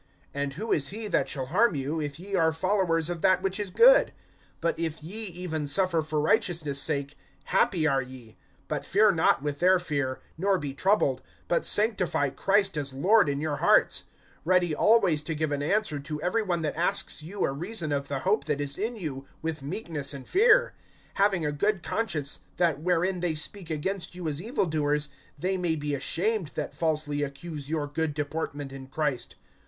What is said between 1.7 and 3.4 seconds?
you, if ye are followers of